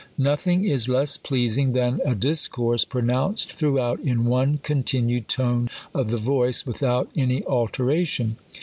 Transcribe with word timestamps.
Nothing 0.17 0.63
is 0.65 0.89
less 0.89 1.15
pleasing 1.15 1.73
than 1.73 1.99
a 2.03 2.15
discourse 2.15 2.85
pronounced 2.85 3.51
thi'oughout 3.51 3.99
in 4.03 4.25
one 4.25 4.57
continued 4.63 5.27
tone 5.27 5.69
of 5.93 6.07
the 6.09 6.17
voice, 6.17 6.65
with 6.65 6.81
out 6.81 7.11
any 7.15 7.43
alteration.. 7.45 8.37